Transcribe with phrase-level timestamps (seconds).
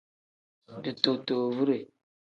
[0.83, 1.77] Ditootowure.